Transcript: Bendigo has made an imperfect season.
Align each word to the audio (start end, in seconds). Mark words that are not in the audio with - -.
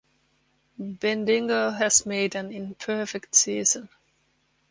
Bendigo 0.79 1.69
has 1.69 2.07
made 2.07 2.33
an 2.33 2.51
imperfect 2.51 3.35
season. 3.35 3.87